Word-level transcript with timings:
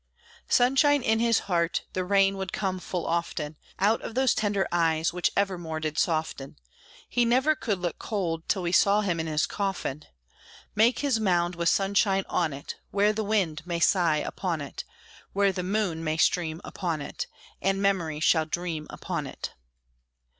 Sunshine 0.49 1.03
in 1.03 1.19
his 1.19 1.41
heart, 1.41 1.83
the 1.93 2.03
rain 2.03 2.35
would 2.35 2.51
come 2.51 2.79
full 2.79 3.05
often 3.05 3.55
Out 3.77 4.01
of 4.01 4.15
those 4.15 4.33
tender 4.33 4.67
eyes 4.71 5.13
which 5.13 5.29
evermore 5.37 5.79
did 5.79 5.99
soften; 5.99 6.57
He 7.07 7.23
never 7.23 7.53
could 7.53 7.77
look 7.77 7.99
cold, 7.99 8.49
till 8.49 8.63
we 8.63 8.71
saw 8.71 9.01
him 9.01 9.19
in 9.19 9.27
his 9.27 9.45
coffin: 9.45 10.05
Make 10.73 10.97
his 11.05 11.19
mound 11.19 11.53
with 11.53 11.69
sunshine 11.69 12.23
on 12.27 12.51
it, 12.51 12.77
Where 12.89 13.13
the 13.13 13.23
wind 13.23 13.61
may 13.67 13.79
sigh 13.79 14.17
upon 14.17 14.59
it, 14.59 14.85
Where 15.33 15.51
the 15.51 15.61
moon 15.61 16.03
may 16.03 16.17
stream 16.17 16.61
upon 16.63 16.99
it, 17.03 17.27
And 17.61 17.79
Memory 17.79 18.21
shall 18.21 18.45
dream 18.47 18.87
upon 18.89 19.27
it. 19.27 19.53